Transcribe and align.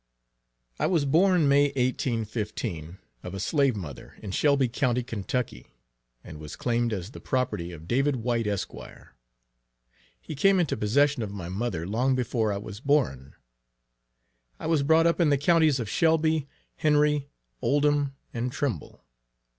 _I 0.83 0.87
was 0.87 1.05
born 1.05 1.47
May 1.47 1.65
1815, 1.65 2.97
of 3.21 3.35
a 3.35 3.39
slave 3.39 3.75
mother, 3.75 4.15
in 4.23 4.31
Shelby 4.31 4.67
County, 4.67 5.03
Kentucky, 5.03 5.67
and 6.23 6.39
was 6.39 6.55
claimed 6.55 6.91
as 6.91 7.11
the 7.11 7.19
property 7.19 7.71
of 7.71 7.87
David 7.87 8.15
White 8.15 8.47
Esq. 8.47 8.71
He 10.19 10.33
came 10.33 10.59
into 10.59 10.75
possession 10.75 11.21
of 11.21 11.29
my 11.29 11.49
mother 11.49 11.85
long 11.85 12.15
before 12.15 12.51
I 12.51 12.57
was 12.57 12.79
born. 12.79 13.35
I 14.59 14.65
was 14.65 14.81
brought 14.81 15.05
up 15.05 15.21
in 15.21 15.29
the 15.29 15.37
Counties 15.37 15.79
of 15.79 15.87
Shelby, 15.87 16.47
Henry, 16.77 17.29
Oldham, 17.61 18.15
and 18.33 18.51
Trimble. 18.51 19.05